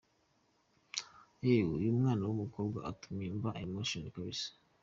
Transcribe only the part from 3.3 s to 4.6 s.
mba emotional kabisa!